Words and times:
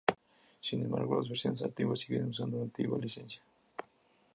Sin 0.61 0.81
embargo, 0.81 1.15
las 1.15 1.29
versiones 1.29 1.61
antiguas 1.61 1.99
siguen 1.99 2.29
usando 2.29 2.57
la 2.57 2.63
antigua 2.63 2.97
licencia. 2.97 3.43